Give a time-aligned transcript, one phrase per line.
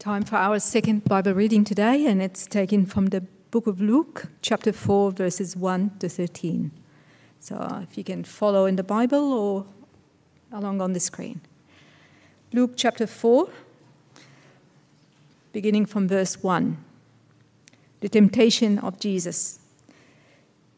[0.00, 4.28] Time for our second Bible reading today, and it's taken from the book of Luke,
[4.40, 6.70] chapter 4, verses 1 to 13.
[7.38, 9.66] So if you can follow in the Bible or
[10.52, 11.42] along on the screen.
[12.54, 13.50] Luke chapter 4,
[15.52, 16.82] beginning from verse 1.
[18.00, 19.58] The temptation of Jesus.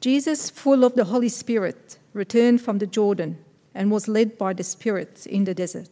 [0.01, 3.39] Jesus, full of the Holy Spirit, returned from the Jordan
[3.73, 5.89] and was led by the Spirit in the desert,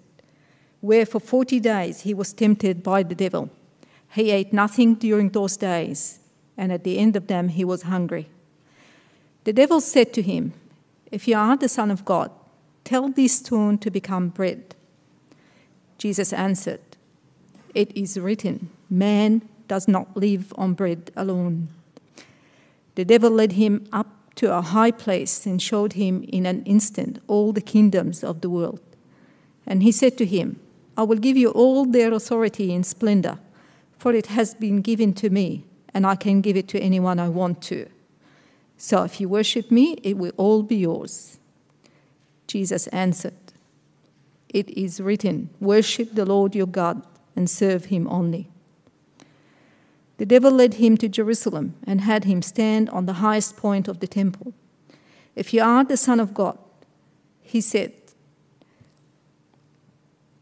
[0.80, 3.50] where for forty days he was tempted by the devil.
[4.12, 6.18] He ate nothing during those days,
[6.56, 8.28] and at the end of them he was hungry.
[9.44, 10.52] The devil said to him,
[11.10, 12.30] If you are the Son of God,
[12.84, 14.74] tell this stone to become bread.
[15.98, 16.80] Jesus answered,
[17.74, 21.68] It is written, Man does not live on bread alone.
[22.96, 27.22] The devil led him up to a high place and showed him in an instant
[27.28, 28.80] all the kingdoms of the world.
[29.66, 30.58] And he said to him,
[31.00, 33.38] I will give you all their authority and splendor,
[33.96, 37.30] for it has been given to me, and I can give it to anyone I
[37.30, 37.88] want to.
[38.76, 41.38] So if you worship me, it will all be yours.
[42.46, 43.54] Jesus answered,
[44.50, 47.00] It is written, Worship the Lord your God
[47.34, 48.50] and serve him only.
[50.18, 54.00] The devil led him to Jerusalem and had him stand on the highest point of
[54.00, 54.52] the temple.
[55.34, 56.58] If you are the Son of God,
[57.40, 57.94] he said,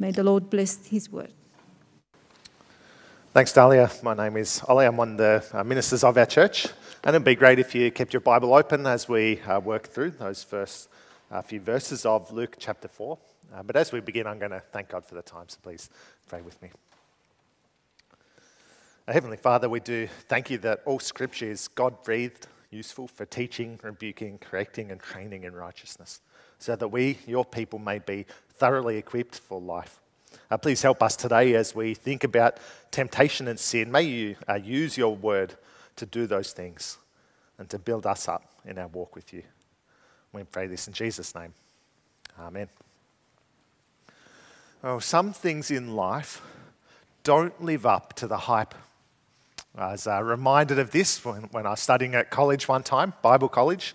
[0.00, 1.30] May the Lord bless his word.
[3.34, 3.90] Thanks, Dahlia.
[4.02, 4.86] My name is Ollie.
[4.86, 6.68] I'm one of the uh, ministers of our church.
[7.04, 10.12] And it'd be great if you kept your Bible open as we uh, work through
[10.12, 10.88] those first
[11.30, 13.18] uh, few verses of Luke chapter 4.
[13.54, 15.90] Uh, but as we begin, I'm going to thank God for the time, so please
[16.28, 16.70] pray with me.
[19.06, 23.26] Our Heavenly Father, we do thank you that all scripture is God breathed, useful for
[23.26, 26.22] teaching, rebuking, correcting, and training in righteousness,
[26.60, 29.98] so that we, your people, may be thoroughly equipped for life.
[30.50, 32.58] Uh, please help us today as we think about
[32.90, 33.90] temptation and sin.
[33.90, 35.54] May you uh, use your word
[35.96, 36.98] to do those things
[37.58, 39.42] and to build us up in our walk with you.
[40.32, 41.52] We pray this in Jesus' name.
[42.38, 42.68] Amen.
[44.84, 46.40] Oh, some things in life
[47.22, 48.74] don't live up to the hype.
[49.76, 53.12] I was uh, reminded of this when, when I was studying at college one time,
[53.22, 53.94] Bible college.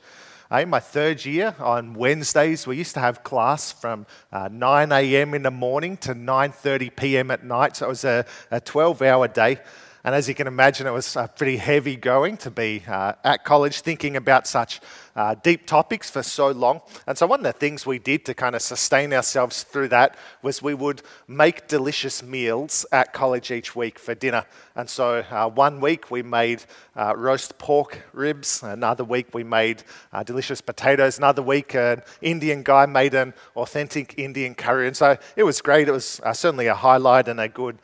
[0.62, 5.34] In my third year, on Wednesdays, we used to have class from uh, 9 a.m.
[5.34, 7.32] in the morning to 9:30 p.m.
[7.32, 7.76] at night.
[7.78, 9.60] So it was a, a 12-hour day.
[10.06, 13.44] And as you can imagine, it was uh, pretty heavy going to be uh, at
[13.44, 14.80] college thinking about such
[15.16, 16.82] uh, deep topics for so long.
[17.08, 20.16] And so, one of the things we did to kind of sustain ourselves through that
[20.44, 24.46] was we would make delicious meals at college each week for dinner.
[24.76, 26.64] And so, uh, one week we made
[26.96, 29.82] uh, roast pork ribs, another week we made
[30.14, 34.86] uh, delicious potatoes, another week an Indian guy made an authentic Indian curry.
[34.86, 35.88] And so, it was great.
[35.88, 37.80] It was certainly a highlight and a good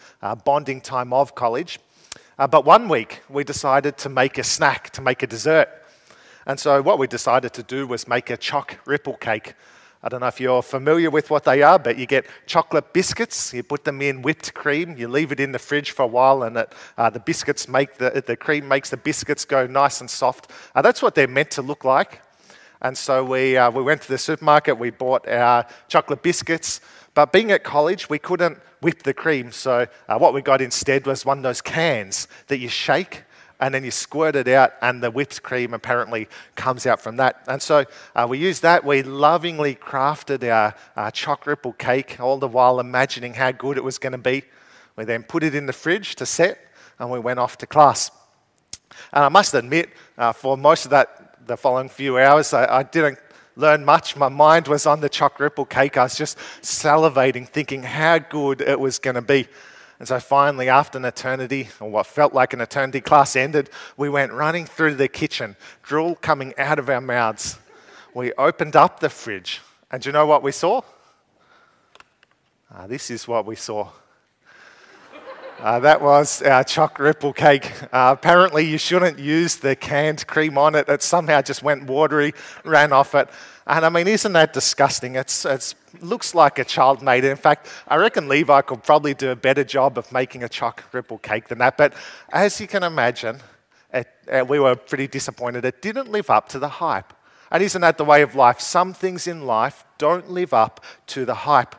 [0.45, 1.79] bonding time of college.
[2.41, 5.69] Uh, but one week we decided to make a snack, to make a dessert.
[6.47, 9.53] And so what we decided to do was make a choc ripple cake.
[10.01, 13.53] I don't know if you're familiar with what they are, but you get chocolate biscuits,
[13.53, 16.41] you put them in whipped cream, you leave it in the fridge for a while,
[16.41, 20.09] and it, uh, the biscuits make the, the cream makes the biscuits go nice and
[20.09, 20.49] soft.
[20.73, 22.23] Uh, that's what they're meant to look like.
[22.81, 26.81] And so we, uh, we went to the supermarket, we bought our chocolate biscuits,
[27.13, 29.51] but being at college, we couldn't whip the cream.
[29.51, 33.23] So uh, what we got instead was one of those cans that you shake
[33.61, 37.43] and then you squirt it out, and the whipped cream apparently comes out from that.
[37.47, 37.85] And so
[38.15, 38.83] uh, we used that.
[38.83, 41.11] We lovingly crafted our, our
[41.45, 44.43] ripple cake, all the while imagining how good it was going to be.
[44.95, 46.57] We then put it in the fridge to set,
[46.97, 48.09] and we went off to class.
[49.13, 52.83] And I must admit, uh, for most of that, the following few hours, I, I
[52.83, 53.19] didn't
[53.55, 54.15] learn much.
[54.15, 55.97] My mind was on the choc ripple cake.
[55.97, 59.47] I was just salivating, thinking how good it was going to be.
[59.99, 64.09] And so finally, after an eternity, or what felt like an eternity, class ended, we
[64.09, 67.59] went running through the kitchen, drool coming out of our mouths.
[68.15, 69.61] We opened up the fridge,
[69.91, 70.81] and do you know what we saw?
[72.73, 73.89] Uh, this is what we saw.
[75.61, 77.71] Uh, that was our choc ripple cake.
[77.93, 80.89] Uh, apparently, you shouldn't use the canned cream on it.
[80.89, 82.33] It somehow just went watery,
[82.65, 83.29] ran off it.
[83.67, 85.17] And I mean, isn't that disgusting?
[85.17, 87.29] It it's, looks like a child made it.
[87.29, 90.83] In fact, I reckon Levi could probably do a better job of making a choc
[90.93, 91.77] ripple cake than that.
[91.77, 91.93] But
[92.33, 93.37] as you can imagine,
[93.93, 95.63] it, uh, we were pretty disappointed.
[95.63, 97.13] It didn't live up to the hype.
[97.51, 98.61] And isn't that the way of life?
[98.61, 101.75] Some things in life don't live up to the hype.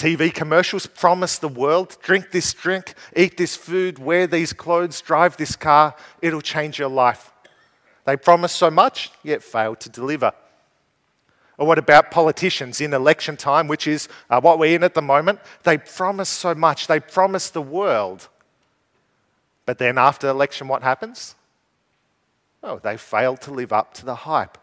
[0.00, 5.36] TV commercials promise the world drink this drink, eat this food, wear these clothes, drive
[5.36, 7.30] this car, it'll change your life.
[8.06, 10.32] They promise so much, yet fail to deliver.
[11.58, 15.02] Or what about politicians in election time, which is uh, what we're in at the
[15.02, 15.38] moment?
[15.64, 18.30] They promise so much, they promise the world.
[19.66, 21.34] But then after election, what happens?
[22.62, 24.56] Oh, they fail to live up to the hype.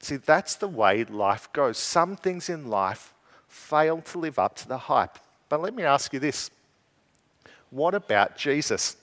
[0.00, 1.78] See, that's the way life goes.
[1.78, 3.13] Some things in life
[3.54, 5.18] fail to live up to the hype.
[5.48, 6.50] But let me ask you this
[7.70, 8.96] what about Jesus?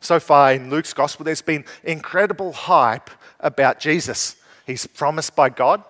[0.00, 4.36] So far in Luke's gospel, there's been incredible hype about Jesus.
[4.66, 5.82] He's promised by God,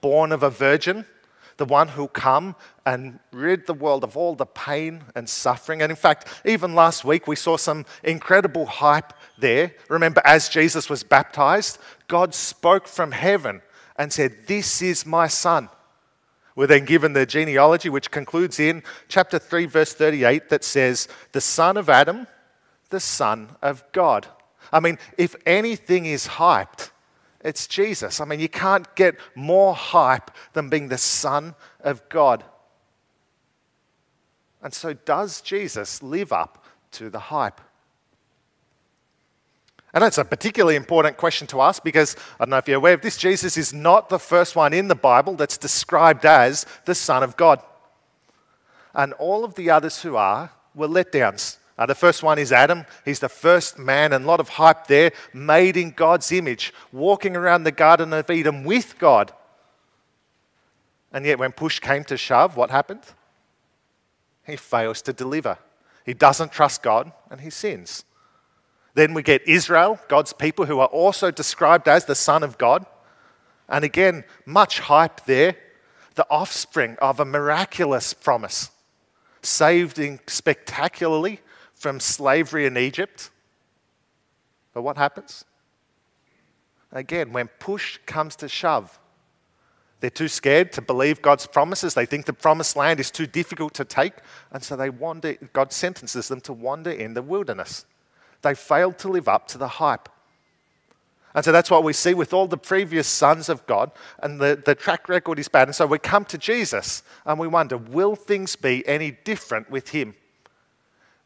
[0.00, 1.04] born of a virgin,
[1.56, 2.56] the one who'll come
[2.86, 5.82] and rid the world of all the pain and suffering.
[5.82, 9.74] And in fact, even last week, we saw some incredible hype there.
[9.88, 11.78] Remember, as Jesus was baptized,
[12.08, 13.60] God spoke from heaven
[13.96, 15.68] and said, This is my son
[16.56, 21.40] we're then given the genealogy, which concludes in chapter 3, verse 38, that says, The
[21.40, 22.26] son of Adam,
[22.90, 24.28] the son of God.
[24.72, 26.90] I mean, if anything is hyped,
[27.40, 28.20] it's Jesus.
[28.20, 32.44] I mean, you can't get more hype than being the son of God.
[34.62, 37.60] And so, does Jesus live up to the hype?
[39.94, 42.94] And that's a particularly important question to ask because I don't know if you're aware
[42.94, 46.96] of this, Jesus is not the first one in the Bible that's described as the
[46.96, 47.62] Son of God.
[48.92, 51.58] And all of the others who are were letdowns.
[51.78, 52.84] Uh, the first one is Adam.
[53.04, 57.34] He's the first man, and a lot of hype there, made in God's image, walking
[57.34, 59.32] around the Garden of Eden with God.
[61.12, 63.02] And yet, when push came to shove, what happened?
[64.44, 65.58] He fails to deliver.
[66.04, 68.04] He doesn't trust God and he sins.
[68.94, 72.86] Then we get Israel, God's people, who are also described as the Son of God.
[73.68, 75.56] And again, much hype there.
[76.14, 78.70] The offspring of a miraculous promise,
[79.42, 81.40] saved spectacularly
[81.72, 83.30] from slavery in Egypt.
[84.72, 85.44] But what happens?
[86.92, 89.00] Again, when push comes to shove,
[89.98, 91.94] they're too scared to believe God's promises.
[91.94, 94.12] They think the promised land is too difficult to take.
[94.52, 97.86] And so they wander, God sentences them to wander in the wilderness.
[98.44, 100.08] They failed to live up to the hype.
[101.34, 103.90] And so that's what we see with all the previous sons of God,
[104.22, 105.66] and the, the track record is bad.
[105.66, 109.88] And so we come to Jesus and we wonder will things be any different with
[109.88, 110.14] him?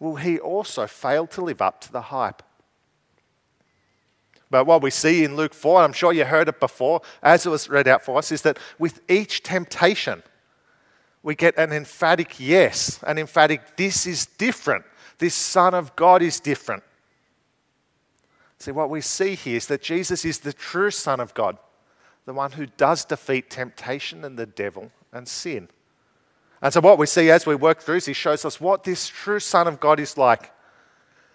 [0.00, 2.43] Will he also fail to live up to the hype?
[4.50, 7.50] But what we see in Luke 4, I'm sure you heard it before, as it
[7.50, 10.23] was read out for us, is that with each temptation,
[11.23, 14.87] we get an emphatic yes, an emphatic this is different.
[15.19, 16.82] This Son of God is different.
[18.59, 21.59] See, what we see here is that Jesus is the true Son of God,
[22.27, 25.69] the one who does defeat temptation and the devil and sin.
[26.61, 29.07] And so, what we see as we work through is he shows us what this
[29.09, 30.53] true Son of God is like.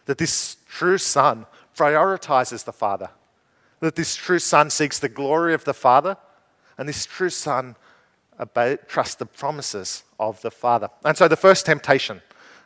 [0.06, 1.46] That this true Son
[1.78, 3.10] prioritizes the Father,
[3.80, 6.18] that this true Son seeks the glory of the Father,
[6.78, 7.78] and this true Son
[8.88, 10.90] trusts the promises of the Father.
[11.06, 12.22] And so, the first temptation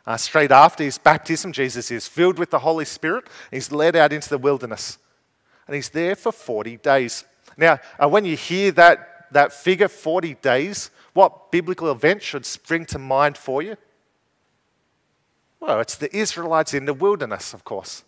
[0.08, 3.26] uh, straight after his baptism, Jesus is filled with the Holy Spirit.
[3.50, 4.96] He's led out into the wilderness.
[5.66, 7.24] And he's there for 40 days.
[7.58, 12.86] Now, uh, when you hear that, that figure, 40 days, what biblical event should spring
[12.86, 13.76] to mind for you?
[15.60, 18.02] Well, it's the Israelites in the wilderness, of course.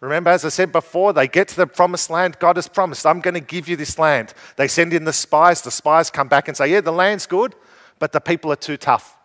[0.00, 2.40] Remember, as I said before, they get to the promised land.
[2.40, 4.34] God has promised, I'm going to give you this land.
[4.56, 5.62] They send in the spies.
[5.62, 7.54] The spies come back and say, Yeah, the land's good,
[8.00, 9.16] but the people are too tough.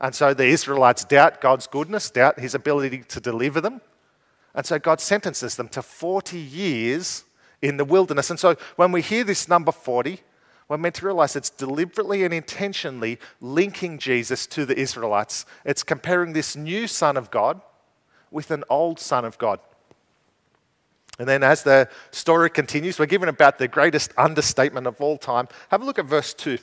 [0.00, 3.80] And so the Israelites doubt God's goodness, doubt his ability to deliver them.
[4.54, 7.24] And so God sentences them to 40 years
[7.62, 8.30] in the wilderness.
[8.30, 10.20] And so when we hear this number 40,
[10.68, 15.44] we're meant to realize it's deliberately and intentionally linking Jesus to the Israelites.
[15.64, 17.60] It's comparing this new Son of God
[18.30, 19.60] with an old Son of God.
[21.18, 25.48] And then, as the story continues, we're given about the greatest understatement of all time.
[25.68, 26.58] Have a look at verse 2.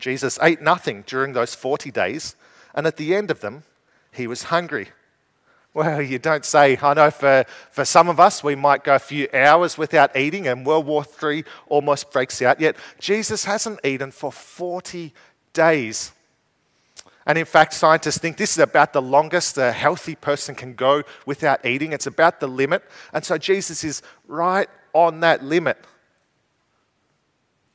[0.00, 2.36] Jesus ate nothing during those 40 days,
[2.74, 3.62] and at the end of them,
[4.10, 4.88] he was hungry.
[5.74, 6.78] Well, you don't say.
[6.82, 10.46] I know for, for some of us, we might go a few hours without eating,
[10.46, 12.60] and World War III almost breaks out.
[12.60, 15.14] Yet, Jesus hasn't eaten for 40
[15.54, 16.12] days.
[17.24, 21.04] And in fact, scientists think this is about the longest a healthy person can go
[21.24, 21.92] without eating.
[21.92, 22.82] It's about the limit.
[23.12, 25.78] And so Jesus is right on that limit.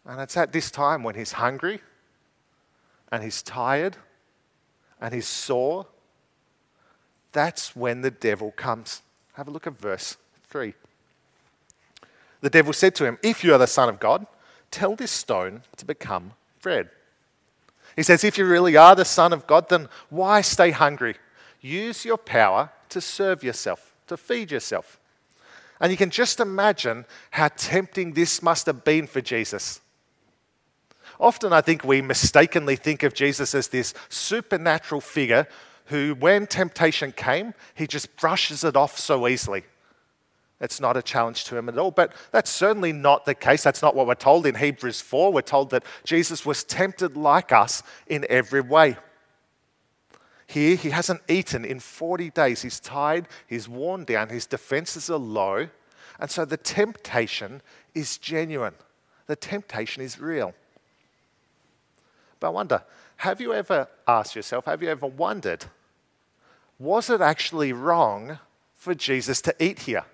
[0.05, 1.81] And it's at this time when he's hungry
[3.11, 3.97] and he's tired
[4.99, 5.87] and he's sore.
[7.31, 9.01] That's when the devil comes.
[9.33, 10.17] Have a look at verse
[10.49, 10.73] 3.
[12.41, 14.25] The devil said to him, If you are the Son of God,
[14.71, 16.89] tell this stone to become bread.
[17.95, 21.15] He says, If you really are the Son of God, then why stay hungry?
[21.61, 24.99] Use your power to serve yourself, to feed yourself.
[25.79, 29.81] And you can just imagine how tempting this must have been for Jesus.
[31.19, 35.47] Often, I think we mistakenly think of Jesus as this supernatural figure
[35.85, 39.63] who, when temptation came, he just brushes it off so easily.
[40.59, 41.91] It's not a challenge to him at all.
[41.91, 43.63] But that's certainly not the case.
[43.63, 45.31] That's not what we're told in Hebrews 4.
[45.31, 48.97] We're told that Jesus was tempted like us in every way.
[50.47, 52.61] Here, he hasn't eaten in 40 days.
[52.61, 55.67] He's tired, he's worn down, his defenses are low.
[56.19, 57.61] And so the temptation
[57.93, 58.73] is genuine,
[59.27, 60.53] the temptation is real.
[62.39, 62.83] But I wonder
[63.17, 65.65] have you ever asked yourself, have you ever wondered,
[66.77, 68.37] was it actually wrong
[68.75, 70.05] for Jesus to eat here?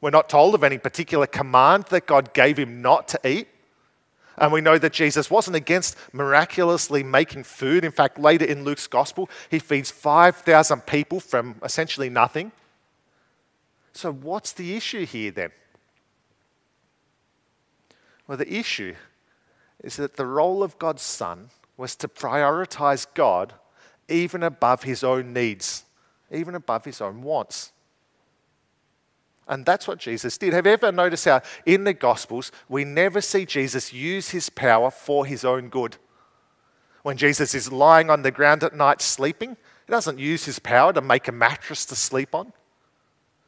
[0.00, 3.48] We're not told of any particular command that God gave him not to eat.
[4.38, 7.84] And we know that Jesus wasn't against miraculously making food.
[7.84, 12.50] In fact, later in Luke's gospel, he feeds 5,000 people from essentially nothing.
[13.92, 15.50] So, what's the issue here then?
[18.26, 18.94] Well, the issue
[19.82, 23.54] is that the role of God's Son was to prioritize God
[24.08, 25.84] even above his own needs,
[26.30, 27.72] even above his own wants.
[29.48, 30.52] And that's what Jesus did.
[30.52, 34.90] Have you ever noticed how in the Gospels we never see Jesus use his power
[34.90, 35.96] for his own good?
[37.02, 40.92] When Jesus is lying on the ground at night sleeping, he doesn't use his power
[40.92, 42.52] to make a mattress to sleep on.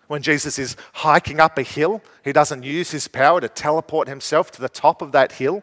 [0.09, 4.51] When Jesus is hiking up a hill, he doesn't use his power to teleport himself
[4.53, 5.63] to the top of that hill.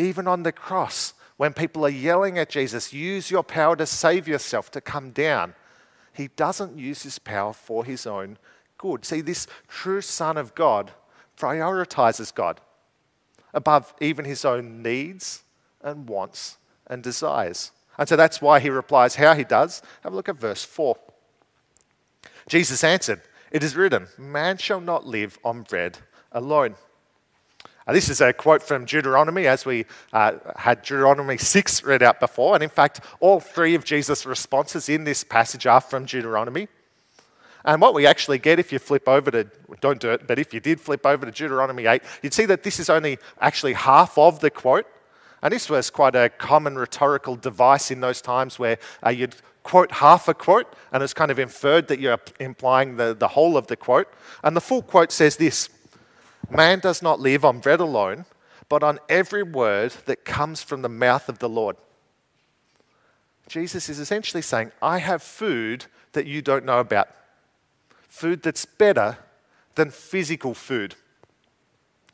[0.00, 4.26] Even on the cross, when people are yelling at Jesus, use your power to save
[4.26, 5.54] yourself, to come down,
[6.14, 8.38] he doesn't use his power for his own
[8.78, 9.04] good.
[9.04, 10.92] See, this true Son of God
[11.36, 12.60] prioritizes God
[13.52, 15.42] above even his own needs
[15.82, 17.70] and wants and desires.
[17.98, 19.82] And so that's why he replies how he does.
[20.02, 20.96] Have a look at verse 4.
[22.48, 25.98] Jesus answered, It is written, Man shall not live on bread
[26.32, 26.76] alone.
[27.90, 32.20] Uh, this is a quote from Deuteronomy, as we uh, had Deuteronomy 6 read out
[32.20, 32.54] before.
[32.54, 36.68] And in fact, all three of Jesus' responses in this passage are from Deuteronomy.
[37.64, 40.54] And what we actually get if you flip over to, don't do it, but if
[40.54, 44.16] you did flip over to Deuteronomy 8, you'd see that this is only actually half
[44.16, 44.86] of the quote.
[45.42, 49.90] And this was quite a common rhetorical device in those times where uh, you'd quote
[49.90, 53.66] half a quote and it's kind of inferred that you're implying the, the whole of
[53.66, 54.06] the quote.
[54.44, 55.70] And the full quote says this
[56.50, 58.24] Man does not live on bread alone,
[58.68, 61.76] but on every word that comes from the mouth of the Lord.
[63.48, 67.08] Jesus is essentially saying, I have food that you don't know about.
[68.08, 69.18] Food that's better
[69.76, 70.96] than physical food.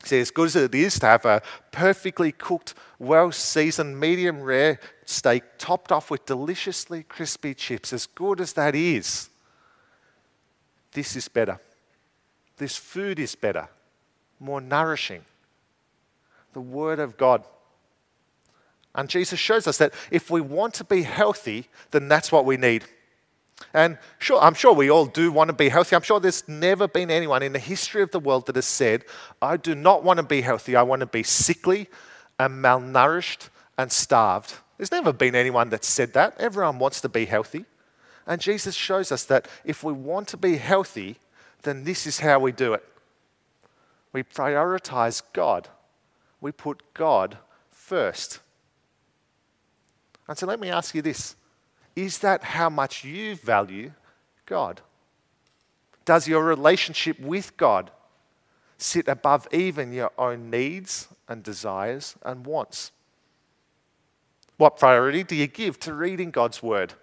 [0.03, 1.41] See, as good as it is to have a
[1.71, 8.39] perfectly cooked, well seasoned, medium rare steak topped off with deliciously crispy chips, as good
[8.39, 9.29] as that is,
[10.91, 11.59] this is better.
[12.57, 13.69] This food is better
[14.39, 15.23] more nourishing.
[16.53, 17.43] The Word of God.
[18.95, 22.57] And Jesus shows us that if we want to be healthy, then that's what we
[22.57, 22.83] need.
[23.73, 25.95] And sure, I'm sure we all do want to be healthy.
[25.95, 29.03] I'm sure there's never been anyone in the history of the world that has said,
[29.41, 30.75] I do not want to be healthy.
[30.75, 31.87] I want to be sickly
[32.39, 34.55] and malnourished and starved.
[34.77, 36.39] There's never been anyone that said that.
[36.39, 37.65] Everyone wants to be healthy.
[38.27, 41.17] And Jesus shows us that if we want to be healthy,
[41.63, 42.83] then this is how we do it.
[44.13, 45.69] We prioritize God.
[46.41, 47.37] We put God
[47.69, 48.39] first.
[50.27, 51.35] And so let me ask you this
[51.95, 53.91] Is that how much you value
[54.45, 54.81] God?
[56.05, 57.91] Does your relationship with God
[58.77, 62.91] sit above even your own needs and desires and wants?
[64.57, 66.93] What priority do you give to reading God's Word?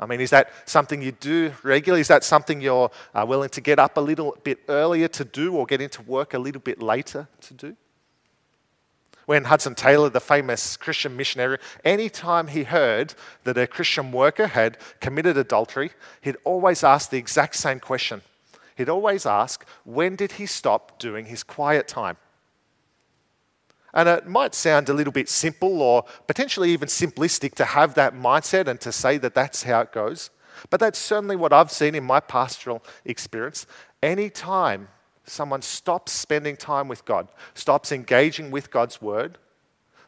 [0.00, 2.00] I mean, is that something you do regularly?
[2.00, 5.56] Is that something you're uh, willing to get up a little bit earlier to do
[5.56, 7.76] or get into work a little bit later to do?
[9.26, 13.14] When Hudson Taylor, the famous Christian missionary, anytime he heard
[13.44, 15.90] that a Christian worker had committed adultery,
[16.22, 18.22] he'd always ask the exact same question.
[18.76, 22.16] He'd always ask, when did he stop doing his quiet time?
[23.94, 28.14] And it might sound a little bit simple or potentially even simplistic to have that
[28.14, 30.30] mindset and to say that that's how it goes.
[30.70, 33.66] But that's certainly what I've seen in my pastoral experience.
[34.02, 34.88] Anytime
[35.24, 39.38] someone stops spending time with God, stops engaging with God's word,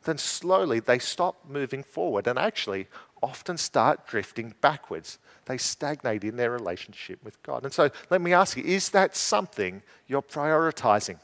[0.05, 2.89] then slowly they stop moving forward and actually
[3.23, 5.19] often start drifting backwards.
[5.45, 7.65] They stagnate in their relationship with God.
[7.65, 11.19] And so let me ask you is that something you're prioritizing?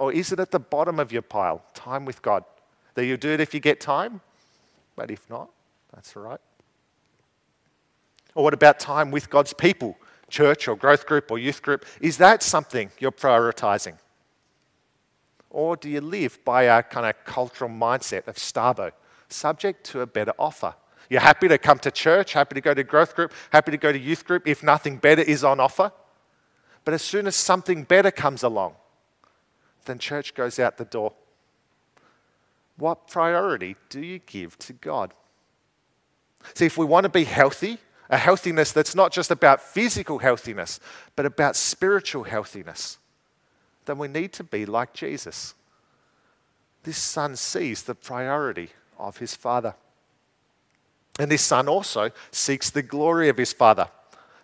[0.00, 2.42] Or is it at the bottom of your pile, time with God?
[2.94, 4.22] That you do it if you get time,
[4.96, 5.50] but if not,
[5.94, 6.40] that's all right.
[8.34, 9.98] Or what about time with God's people,
[10.30, 11.84] church or growth group or youth group?
[12.00, 13.98] Is that something you're prioritizing?
[15.50, 18.92] Or do you live by a kind of cultural mindset of STABO,
[19.28, 20.74] subject to a better offer?
[21.10, 23.92] You're happy to come to church, happy to go to growth group, happy to go
[23.92, 25.92] to youth group if nothing better is on offer.
[26.86, 28.76] But as soon as something better comes along,
[29.84, 31.12] then church goes out the door.
[32.76, 35.12] What priority do you give to God?
[36.54, 40.80] See, if we want to be healthy, a healthiness that's not just about physical healthiness,
[41.14, 42.98] but about spiritual healthiness,
[43.84, 45.54] then we need to be like Jesus.
[46.82, 49.74] This son sees the priority of his father.
[51.18, 53.88] And this son also seeks the glory of his father.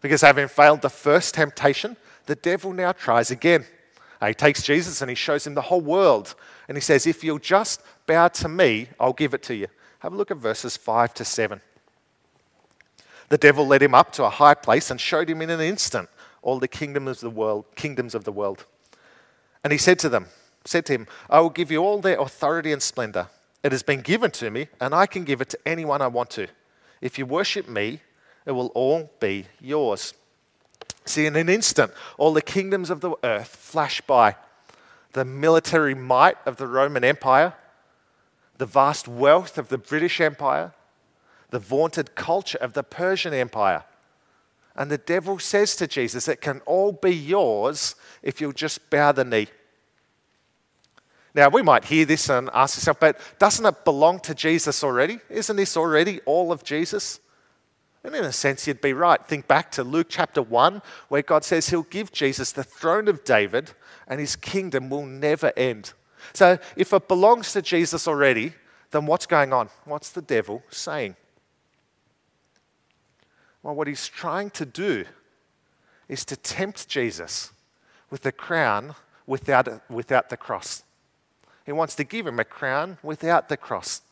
[0.02, 3.64] Because having failed the first temptation, the devil now tries again.
[4.28, 6.35] He takes Jesus and he shows him the whole world.
[6.68, 9.68] And he says, If you'll just bow to me, I'll give it to you.
[10.00, 11.61] Have a look at verses 5 to 7.
[13.28, 16.09] The devil led him up to a high place and showed him in an instant
[16.42, 18.66] all the kingdoms of the world, kingdoms of the world.
[19.64, 20.26] And he said to them,
[20.64, 23.28] said to him, I will give you all their authority and splendor.
[23.64, 26.30] It has been given to me, and I can give it to anyone I want
[26.30, 26.47] to.
[27.00, 28.00] If you worship me,
[28.45, 30.14] it will all be yours.
[31.06, 34.36] See, in an instant, all the kingdoms of the earth flash by.
[35.12, 37.54] The military might of the Roman Empire,
[38.58, 40.72] the vast wealth of the British Empire,
[41.50, 43.84] the vaunted culture of the Persian Empire.
[44.75, 49.12] And the devil says to Jesus, It can all be yours if you'll just bow
[49.12, 49.48] the knee.
[51.34, 55.20] Now, we might hear this and ask yourself, but doesn't it belong to Jesus already?
[55.28, 57.20] Isn't this already all of Jesus?
[58.06, 59.20] And in a sense, you'd be right.
[59.26, 63.25] Think back to Luke chapter 1, where God says he'll give Jesus the throne of
[63.25, 63.73] David
[64.06, 65.92] and his kingdom will never end.
[66.32, 68.52] So, if it belongs to Jesus already,
[68.92, 69.71] then what's going on?
[69.84, 71.16] What's the devil saying?
[73.64, 75.04] Well, what he's trying to do
[76.08, 77.50] is to tempt Jesus
[78.08, 78.95] with the crown
[79.26, 80.84] without, without the cross.
[81.64, 84.02] He wants to give him a crown without the cross.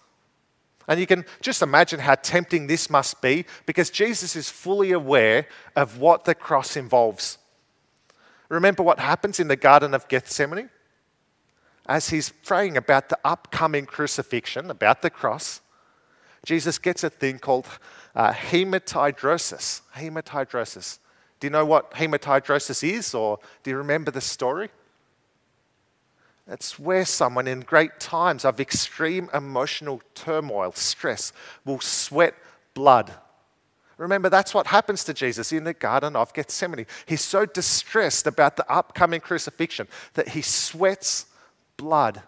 [0.86, 5.46] And you can just imagine how tempting this must be because Jesus is fully aware
[5.74, 7.38] of what the cross involves.
[8.48, 10.70] Remember what happens in the Garden of Gethsemane?
[11.86, 15.60] As he's praying about the upcoming crucifixion, about the cross,
[16.44, 17.66] Jesus gets a thing called
[18.14, 19.80] uh, hematidrosis.
[19.94, 20.98] Hematidrosis.
[21.40, 24.70] Do you know what hematidrosis is, or do you remember the story?
[26.46, 31.32] It's where someone in great times of extreme emotional turmoil, stress,
[31.64, 32.34] will sweat
[32.74, 33.12] blood.
[33.96, 36.86] Remember, that's what happens to Jesus in the Garden of Gethsemane.
[37.06, 41.26] He's so distressed about the upcoming crucifixion that he sweats
[41.76, 42.22] blood.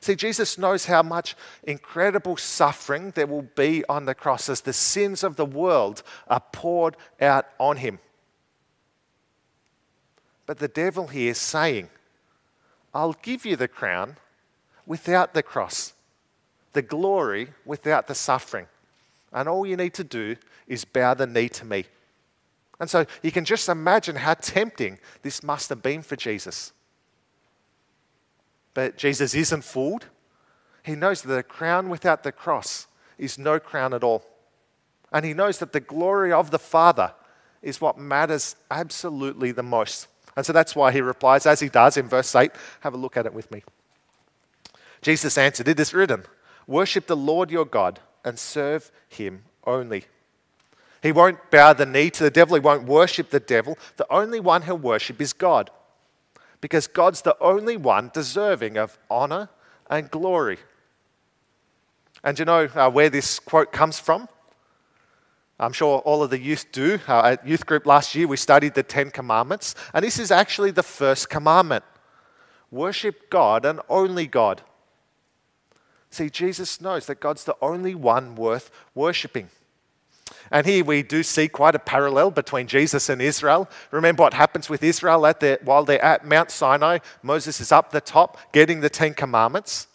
[0.00, 4.72] See, Jesus knows how much incredible suffering there will be on the cross as the
[4.72, 7.98] sins of the world are poured out on him.
[10.46, 11.88] But the devil here is saying,
[12.94, 14.16] I'll give you the crown
[14.86, 15.92] without the cross,
[16.72, 18.66] the glory without the suffering.
[19.32, 20.36] And all you need to do
[20.68, 21.86] is bow the knee to me.
[22.78, 26.72] And so you can just imagine how tempting this must have been for Jesus.
[28.74, 30.06] But Jesus isn't fooled.
[30.82, 32.86] He knows that a crown without the cross
[33.18, 34.24] is no crown at all.
[35.12, 37.14] And he knows that the glory of the Father
[37.62, 40.08] is what matters absolutely the most.
[40.36, 42.50] And so that's why he replies, as he does in verse 8.
[42.80, 43.62] Have a look at it with me.
[45.00, 46.24] Jesus answered, It is written,
[46.66, 50.06] Worship the Lord your God and serve him only.
[51.02, 53.78] He won't bow the knee to the devil, he won't worship the devil.
[53.96, 55.70] The only one he'll worship is God
[56.64, 59.50] because God's the only one deserving of honor
[59.90, 60.56] and glory.
[62.22, 64.28] And you know uh, where this quote comes from?
[65.58, 66.98] I'm sure all of the youth do.
[67.06, 70.72] Uh, at youth group last year, we studied the Ten Commandments, and this is actually
[70.72, 71.84] the first commandment
[72.70, 74.62] worship God and only God.
[76.10, 79.48] See, Jesus knows that God's the only one worth worshipping.
[80.50, 83.68] And here we do see quite a parallel between Jesus and Israel.
[83.90, 86.98] Remember what happens with Israel at their, while they're at Mount Sinai?
[87.22, 89.86] Moses is up the top getting the Ten Commandments.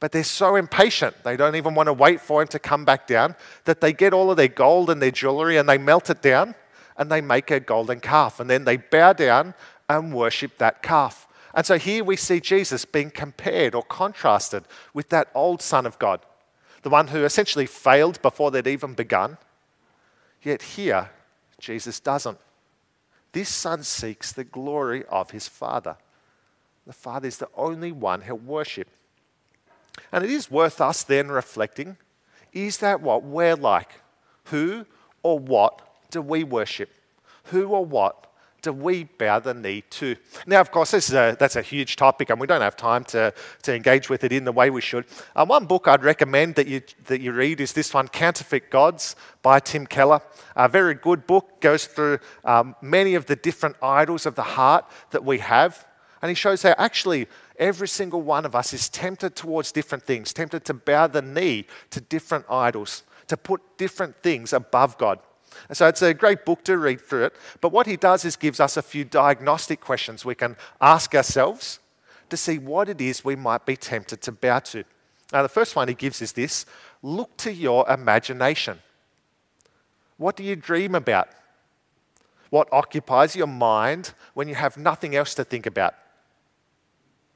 [0.00, 3.06] But they're so impatient, they don't even want to wait for him to come back
[3.06, 3.34] down,
[3.64, 6.54] that they get all of their gold and their jewelry and they melt it down
[6.96, 8.38] and they make a golden calf.
[8.38, 9.54] And then they bow down
[9.88, 11.26] and worship that calf.
[11.54, 15.98] And so here we see Jesus being compared or contrasted with that old Son of
[15.98, 16.20] God,
[16.82, 19.38] the one who essentially failed before they'd even begun.
[20.42, 21.10] Yet here,
[21.58, 22.38] Jesus doesn't.
[23.32, 25.96] This Son seeks the glory of his Father.
[26.86, 28.88] The Father is the only one he'll worship.
[30.12, 31.96] And it is worth us then reflecting
[32.52, 34.00] is that what we're like?
[34.44, 34.86] Who
[35.22, 36.90] or what do we worship?
[37.44, 38.26] Who or what
[38.62, 40.16] do we bow the knee to?
[40.46, 43.04] Now, of course, this is a, that's a huge topic, and we don't have time
[43.04, 43.32] to,
[43.62, 45.06] to engage with it in the way we should.
[45.36, 49.14] Uh, one book I'd recommend that you, that you read is this one, Counterfeit Gods
[49.42, 50.20] by Tim Keller.
[50.56, 54.84] A very good book, goes through um, many of the different idols of the heart
[55.10, 55.86] that we have,
[56.20, 57.28] and he shows how actually
[57.58, 61.66] every single one of us is tempted towards different things, tempted to bow the knee
[61.90, 65.20] to different idols, to put different things above God.
[65.68, 67.36] And so it's a great book to read through it.
[67.60, 71.80] But what he does is gives us a few diagnostic questions we can ask ourselves
[72.30, 74.84] to see what it is we might be tempted to bow to.
[75.32, 76.66] Now, the first one he gives is this
[77.02, 78.78] look to your imagination.
[80.16, 81.28] What do you dream about?
[82.50, 85.94] What occupies your mind when you have nothing else to think about?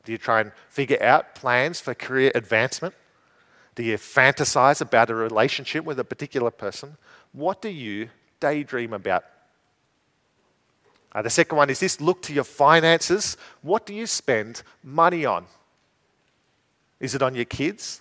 [0.05, 2.95] Do you try and figure out plans for career advancement?
[3.75, 6.97] Do you fantasize about a relationship with a particular person?
[7.33, 8.11] What do you
[8.41, 9.25] daydream about?
[11.15, 13.37] Uh, the second one is this look to your finances.
[13.61, 15.47] What do you spend money on?
[17.01, 18.01] Is it on your kids?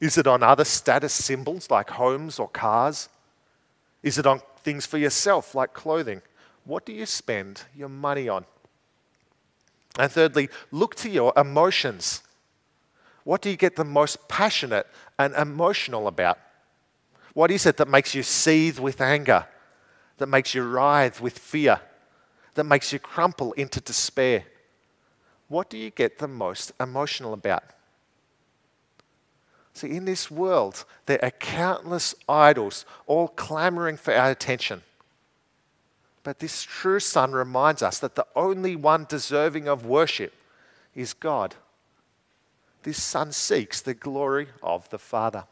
[0.00, 3.08] Is it on other status symbols like homes or cars?
[4.02, 6.22] Is it on things for yourself like clothing?
[6.64, 8.44] What do you spend your money on?
[9.98, 12.22] And thirdly, look to your emotions.
[13.24, 14.86] What do you get the most passionate
[15.18, 16.38] and emotional about?
[17.34, 19.46] What is it that makes you seethe with anger,
[20.18, 21.80] that makes you writhe with fear,
[22.54, 24.44] that makes you crumple into despair?
[25.48, 27.64] What do you get the most emotional about?
[29.74, 34.82] See, in this world, there are countless idols all clamoring for our attention.
[36.26, 40.34] But this true Son reminds us that the only one deserving of worship
[40.92, 41.54] is God.
[42.82, 45.44] This Son seeks the glory of the Father.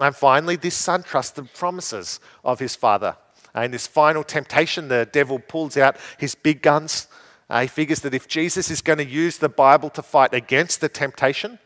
[0.00, 3.16] And finally, this son trusts the promises of his father.
[3.52, 7.08] In this final temptation, the devil pulls out his big guns.
[7.50, 10.80] Uh, he figures that if Jesus is going to use the Bible to fight against
[10.80, 11.58] the temptation,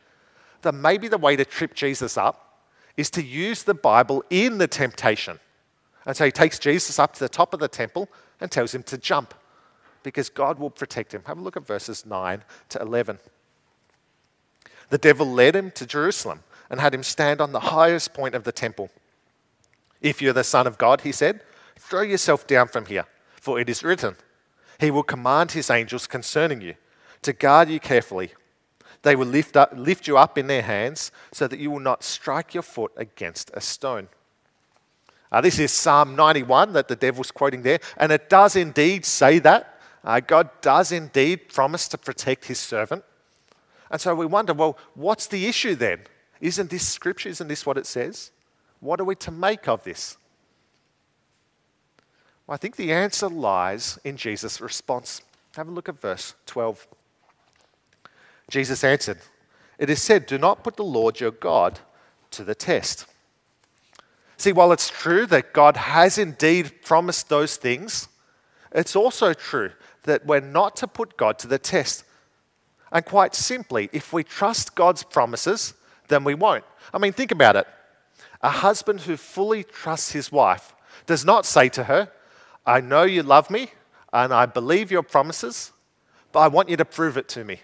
[0.63, 2.63] then maybe the way to trip Jesus up
[2.97, 5.39] is to use the Bible in the temptation.
[6.07, 8.09] And so he takes Jesus up to the top of the temple
[8.41, 9.35] and tells him to jump
[10.03, 11.23] because God will protect him.
[11.27, 13.19] Have a look at verses 9 to 11.
[14.91, 16.41] The devil led him to Jerusalem
[16.71, 18.91] and had him stand on the highest point of the temple.
[20.01, 21.41] If you're the Son of God, he said,
[21.79, 23.07] throw yourself down from here,
[23.41, 24.17] for it is written,
[24.79, 26.75] He will command His angels concerning you
[27.23, 28.33] to guard you carefully.
[29.03, 32.03] They will lift, up, lift you up in their hands so that you will not
[32.03, 34.09] strike your foot against a stone.
[35.35, 39.41] Uh, this is Psalm 91 that the devil's quoting there, and it does indeed say
[39.41, 39.81] that.
[40.05, 43.03] Uh, God does indeed promise to protect his servant.
[43.91, 46.03] And so we wonder well, what's the issue then?
[46.41, 47.31] Isn't this scripture?
[47.31, 48.31] Isn't this what it says?
[48.79, 50.17] What are we to make of this?
[52.47, 55.21] Well, I think the answer lies in Jesus' response.
[55.57, 56.87] Have a look at verse 12.
[58.49, 59.19] Jesus answered,
[59.81, 61.81] It is said, Do not put the Lord your God
[62.31, 63.07] to the test.
[64.37, 68.09] See, while it's true that God has indeed promised those things,
[68.73, 69.71] it's also true
[70.03, 72.05] that we're not to put God to the test.
[72.93, 75.75] And quite simply, if we trust God's promises,
[76.09, 76.65] then we won't.
[76.93, 77.67] I mean, think about it.
[78.43, 80.75] A husband who fully trusts his wife
[81.07, 82.11] does not say to her,
[82.67, 83.69] I know you love me
[84.13, 85.73] and I believe your promises,
[86.33, 87.61] but I want you to prove it to me.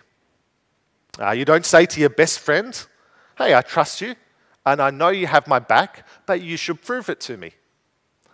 [1.19, 2.87] Uh, you don't say to your best friend,
[3.37, 4.15] Hey, I trust you
[4.67, 7.53] and I know you have my back, but you should prove it to me.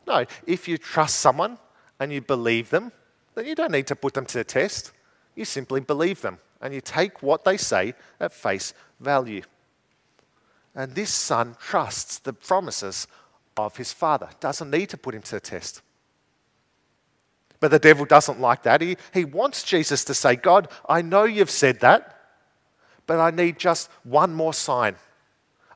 [0.07, 1.59] No, if you trust someone
[1.99, 2.93] and you believe them,
[3.35, 4.93] then you don't need to put them to the test.
[5.35, 9.43] You simply believe them and you take what they say at face value.
[10.75, 13.07] And this son trusts the promises
[13.57, 15.83] of his father, doesn't need to put him to the test.
[17.61, 18.83] But the devil doesn't like that.
[18.83, 22.13] He, he wants Jesus to say, God, I know you've said that,
[23.07, 24.97] but I need just one more sign.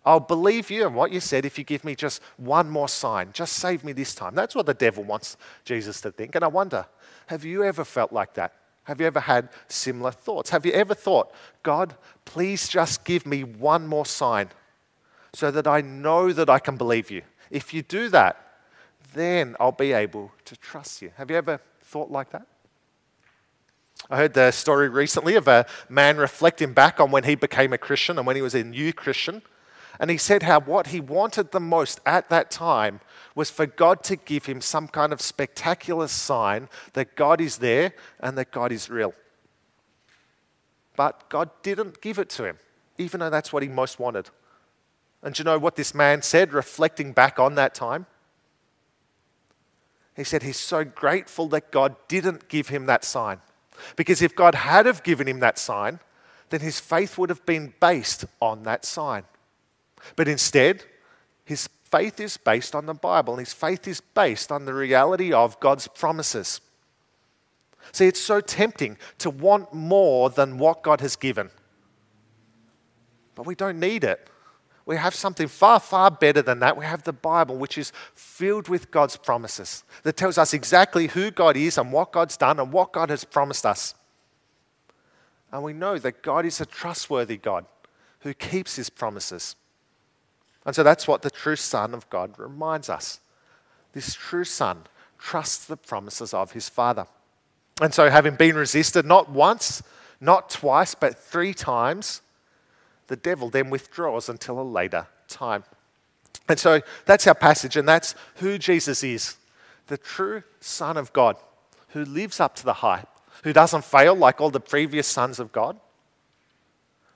[0.04, 3.30] I'll believe you and what you said if you give me just one more sign.
[3.32, 4.34] Just save me this time.
[4.34, 6.34] That's what the devil wants Jesus to think.
[6.34, 6.86] And I wonder,
[7.26, 8.54] have you ever felt like that?
[8.84, 10.50] Have you ever had similar thoughts?
[10.50, 11.32] Have you ever thought,
[11.62, 14.48] God, please just give me one more sign
[15.34, 17.22] so that I know that I can believe you?
[17.50, 18.36] If you do that,
[19.12, 21.12] then I'll be able to trust you.
[21.16, 22.46] Have you ever thought like that?
[24.08, 27.78] I heard the story recently of a man reflecting back on when he became a
[27.78, 29.42] Christian and when he was a new Christian.
[30.00, 33.00] And he said how what he wanted the most at that time
[33.34, 37.92] was for God to give him some kind of spectacular sign that God is there
[38.18, 39.12] and that God is real.
[40.96, 42.58] But God didn't give it to him,
[42.96, 44.30] even though that's what he most wanted.
[45.22, 48.06] And you know what this man said, reflecting back on that time?
[50.16, 53.40] He said he's so grateful that God didn't give him that sign.
[53.96, 56.00] Because if God had have given him that sign,
[56.48, 59.24] then his faith would have been based on that sign.
[60.16, 60.84] But instead,
[61.44, 65.32] his faith is based on the Bible, and his faith is based on the reality
[65.32, 66.60] of God's promises.
[67.92, 71.50] See, it's so tempting to want more than what God has given.
[73.34, 74.28] But we don't need it.
[74.86, 76.76] We have something far, far better than that.
[76.76, 81.30] We have the Bible, which is filled with God's promises, that tells us exactly who
[81.30, 83.94] God is and what God's done and what God has promised us.
[85.52, 87.66] And we know that God is a trustworthy God
[88.20, 89.56] who keeps his promises.
[90.66, 93.20] And so that's what the true Son of God reminds us.
[93.92, 94.84] This true Son
[95.18, 97.06] trusts the promises of his Father.
[97.80, 99.82] And so, having been resisted not once,
[100.20, 102.20] not twice, but three times,
[103.06, 105.64] the devil then withdraws until a later time.
[106.48, 109.36] And so that's our passage, and that's who Jesus is
[109.90, 111.36] the true Son of God
[111.88, 113.08] who lives up to the hype,
[113.42, 115.78] who doesn't fail like all the previous sons of God.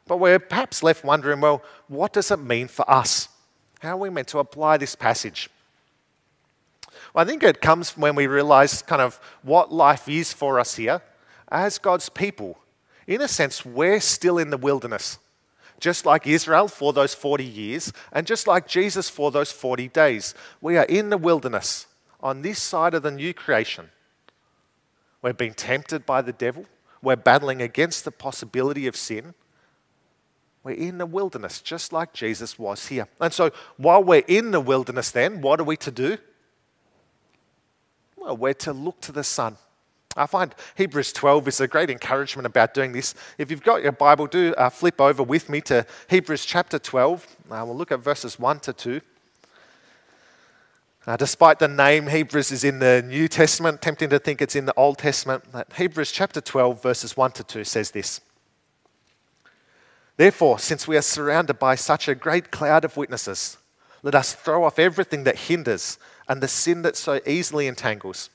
[0.06, 3.28] But we're perhaps left wondering well, what does it mean for us?
[3.84, 5.50] How are we meant to apply this passage?
[7.12, 10.76] Well, I think it comes when we realize kind of what life is for us
[10.76, 11.02] here.
[11.48, 12.58] As God's people,
[13.06, 15.18] in a sense, we're still in the wilderness,
[15.80, 20.34] just like Israel for those 40 years, and just like Jesus for those 40 days.
[20.62, 21.86] We are in the wilderness
[22.20, 23.90] on this side of the new creation.
[25.20, 26.64] We're being tempted by the devil,
[27.02, 29.34] we're battling against the possibility of sin.
[30.64, 33.06] We're in the wilderness, just like Jesus was here.
[33.20, 36.16] And so, while we're in the wilderness, then, what are we to do?
[38.16, 39.58] Well, we're to look to the Son.
[40.16, 43.14] I find Hebrews 12 is a great encouragement about doing this.
[43.36, 47.26] If you've got your Bible, do uh, flip over with me to Hebrews chapter 12.
[47.50, 49.00] Uh, we'll look at verses 1 to 2.
[51.06, 54.64] Uh, despite the name, Hebrews is in the New Testament, tempting to think it's in
[54.64, 55.44] the Old Testament.
[55.76, 58.22] Hebrews chapter 12, verses 1 to 2 says this
[60.16, 63.58] Therefore, since we are surrounded by such a great cloud of witnesses,
[64.02, 65.98] let us throw off everything that hinders
[66.28, 68.30] and the sin that so easily entangles.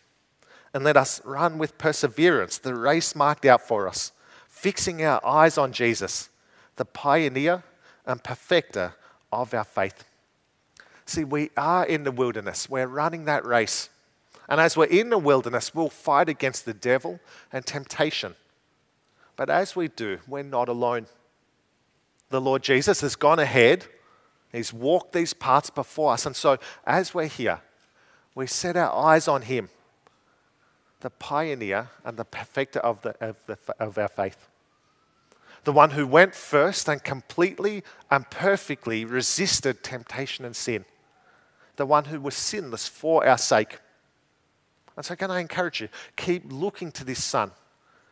[0.73, 4.11] And let us run with perseverance the race marked out for us,
[4.47, 6.29] fixing our eyes on Jesus,
[6.75, 7.63] the pioneer
[8.05, 8.93] and perfecter
[9.31, 10.03] of our faith.
[11.05, 13.89] See, we are in the wilderness, we're running that race.
[14.47, 17.19] And as we're in the wilderness, we'll fight against the devil
[17.53, 18.35] and temptation.
[19.35, 21.05] But as we do, we're not alone
[22.29, 23.85] the Lord Jesus has gone ahead.
[24.51, 26.25] He's walked these paths before us.
[26.25, 27.61] And so, as we're here,
[28.35, 29.69] we set our eyes on Him,
[31.01, 34.47] the pioneer and the perfecter of, the, of, the, of our faith.
[35.65, 40.85] The one who went first and completely and perfectly resisted temptation and sin.
[41.75, 43.79] The one who was sinless for our sake.
[44.95, 45.89] And so, can I encourage you?
[46.15, 47.51] Keep looking to this Son.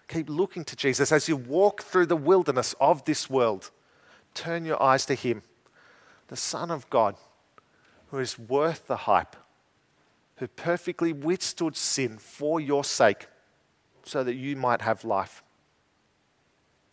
[0.08, 3.72] Keep looking to Jesus as you walk through the wilderness of this world
[4.38, 5.42] turn your eyes to Him,
[6.28, 7.16] the Son of God,
[8.12, 9.36] who is worth the hype,
[10.38, 13.28] who perfectly withstood sin for your sake
[14.04, 15.44] so that you might have life.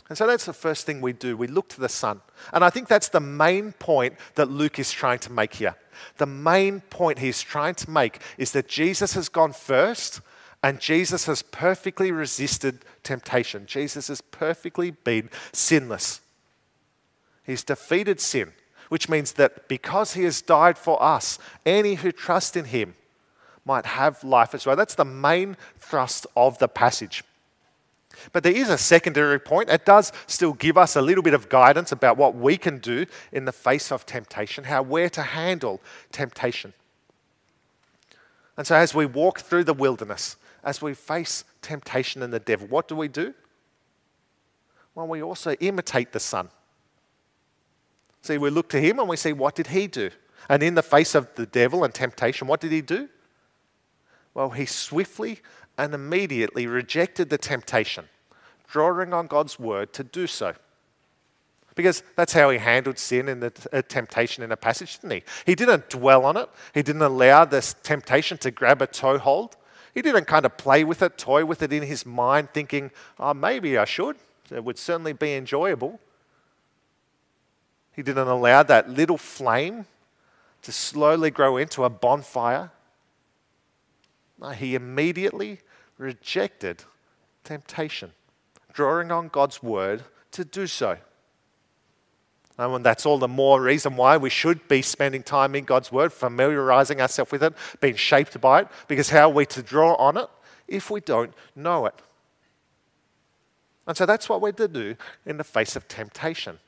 [0.08, 1.36] And so that's the first thing we do.
[1.36, 2.20] We look to the Son.
[2.52, 5.76] And I think that's the main point that Luke is trying to make here.
[6.18, 10.20] The main point he's trying to make is that Jesus has gone first
[10.62, 13.64] and Jesus has perfectly resisted temptation.
[13.66, 16.20] Jesus has perfectly been sinless.
[17.44, 18.52] He's defeated sin,
[18.88, 22.94] which means that because he has died for us, any who trust in him
[23.64, 24.76] might have life as well.
[24.76, 27.24] That's the main thrust of the passage.
[28.32, 29.70] But there is a secondary point.
[29.70, 33.06] It does still give us a little bit of guidance about what we can do
[33.32, 35.80] in the face of temptation, how we're to handle
[36.12, 36.72] temptation.
[38.56, 42.68] And so, as we walk through the wilderness, as we face temptation and the devil,
[42.68, 43.34] what do we do?
[44.94, 46.50] Well, we also imitate the Son.
[48.24, 50.08] See, we look to him and we see what did he do?
[50.48, 53.10] And in the face of the devil and temptation, what did he do?
[54.32, 55.40] Well, he swiftly
[55.76, 58.06] and immediately rejected the temptation,
[58.66, 60.54] drawing on God's word to do so.
[61.74, 65.22] Because that's how he handled sin and the uh, temptation in a passage, didn't he?
[65.44, 66.48] He didn't dwell on it.
[66.72, 69.54] He didn't allow this temptation to grab a toehold.
[69.92, 73.34] He didn't kind of play with it, toy with it in his mind, thinking, oh,
[73.34, 74.16] maybe I should.
[74.50, 76.00] It would certainly be enjoyable.
[77.94, 79.86] He didn't allow that little flame
[80.62, 82.70] to slowly grow into a bonfire.
[84.40, 85.60] No, he immediately
[85.98, 86.82] rejected
[87.44, 88.12] temptation,
[88.72, 90.02] drawing on God's word
[90.32, 90.98] to do so.
[92.58, 95.90] Um, and that's all the more reason why we should be spending time in God's
[95.90, 99.94] Word, familiarizing ourselves with it, being shaped by it, because how are we to draw
[99.96, 100.28] on it
[100.68, 101.94] if we don't know it?
[103.86, 106.58] And so that's what we're to do in the face of temptation.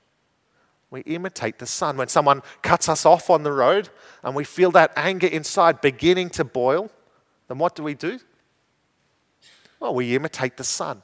[0.97, 1.99] We imitate the Son.
[1.99, 3.91] When someone cuts us off on the road
[4.23, 6.91] and we feel that anger inside beginning to boil,
[7.49, 8.19] then what do we do?
[9.79, 11.03] Well, we imitate the Son.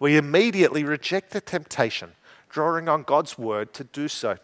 [0.00, 2.12] We immediately reject the temptation,
[2.48, 4.38] drawing on God's word to do so.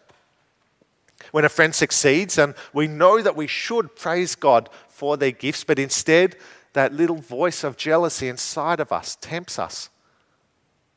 [1.31, 5.63] When a friend succeeds, and we know that we should praise God for their gifts,
[5.63, 6.35] but instead
[6.73, 9.89] that little voice of jealousy inside of us tempts us,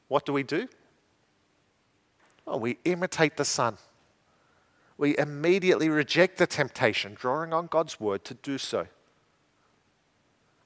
[0.08, 0.68] what do we do?
[2.44, 3.78] Well, we imitate the Son.
[4.96, 8.86] We immediately reject the temptation, drawing on God's word to do so.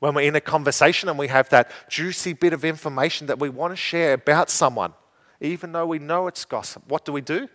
[0.00, 3.48] When we're in a conversation and we have that juicy bit of information that we
[3.48, 4.92] want to share about someone,
[5.40, 7.48] even though we know it's gossip, what do we do?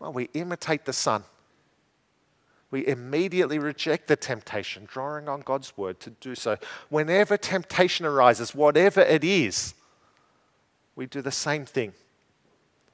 [0.00, 1.24] Well, we imitate the Son.
[2.70, 6.56] We immediately reject the temptation, drawing on God's word to do so.
[6.88, 9.74] Whenever temptation arises, whatever it is,
[10.96, 11.92] we do the same thing.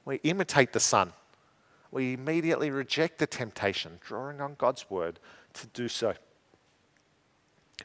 [0.05, 1.13] We imitate the Son.
[1.91, 5.19] We immediately reject the temptation, drawing on God's word
[5.53, 6.13] to do so.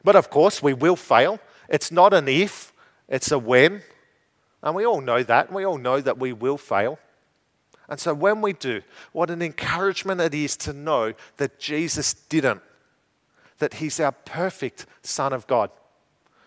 [0.03, 1.39] But of course, we will fail.
[1.67, 2.71] It's not an if,
[3.09, 3.81] it's a when.
[4.63, 5.51] And we all know that.
[5.51, 6.99] We all know that we will fail.
[7.89, 12.61] And so when we do, what an encouragement it is to know that Jesus didn't,
[13.59, 15.69] that he's our perfect Son of God,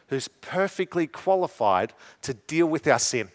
[0.09, 1.93] who's perfectly qualified
[2.23, 3.31] to deal with our sin,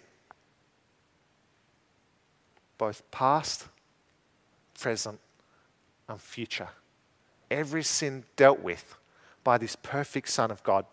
[2.78, 3.68] both past,
[4.80, 5.20] present,
[6.08, 6.70] and future.
[7.50, 8.96] Every sin dealt with
[9.44, 10.86] by this perfect Son of God.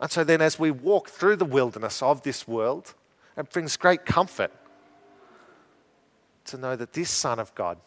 [0.00, 2.94] And so then, as we walk through the wilderness of this world,
[3.36, 4.52] it brings great comfort
[6.46, 7.78] to know that this Son of God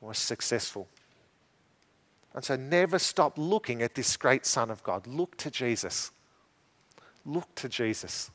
[0.00, 0.86] was successful.
[2.34, 5.06] And so, never stop looking at this great Son of God.
[5.06, 6.10] Look to Jesus.
[7.24, 8.30] Look to Jesus.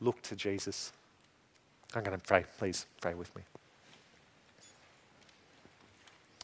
[0.00, 0.92] Look to Jesus.
[1.94, 2.44] I'm going to pray.
[2.58, 3.42] Please pray with me.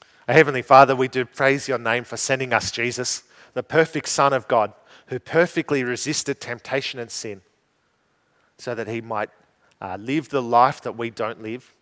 [0.00, 3.22] Our Heavenly Father, we do praise your name for sending us Jesus,
[3.54, 4.74] the perfect Son of God,
[5.06, 7.40] who perfectly resisted temptation and sin,
[8.58, 9.30] so that he might
[9.80, 11.74] uh, live the life that we don't live,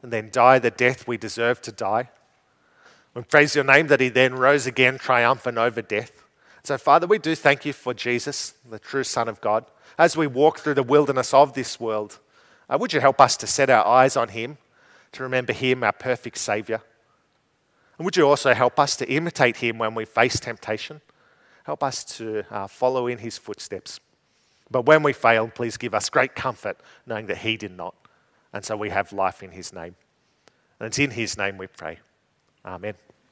[0.00, 2.08] and then die the death we deserve to die.
[3.14, 6.24] We praise your name that he then rose again triumphant over death.
[6.62, 9.64] So, Father, we do thank you for Jesus, the true Son of God.
[9.98, 12.20] As we walk through the wilderness of this world,
[12.70, 14.58] uh, would you help us to set our eyes on him,
[15.10, 16.80] to remember him, our perfect Savior?
[18.02, 21.00] And would you also help us to imitate him when we face temptation?
[21.62, 24.00] Help us to uh, follow in his footsteps.
[24.72, 27.94] But when we fail, please give us great comfort knowing that he did not.
[28.52, 29.94] And so we have life in his name.
[30.80, 32.00] And it's in his name we pray.
[32.66, 32.94] Amen.